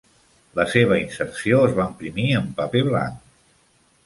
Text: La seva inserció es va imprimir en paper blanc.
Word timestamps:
La 0.59 0.63
seva 0.71 0.97
inserció 1.01 1.59
es 1.67 1.75
va 1.81 1.87
imprimir 1.93 2.27
en 2.41 2.49
paper 2.63 2.83
blanc. 2.89 3.23